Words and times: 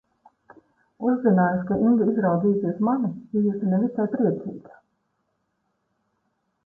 Uzzinājusi, 1.09 1.65
ka 1.67 1.77
Inga 1.89 2.07
izraudzījusies 2.13 2.81
mani, 2.87 3.13
bijusi 3.35 3.69
ne 3.75 3.83
visai 3.85 4.09
priecīga. 4.15 4.83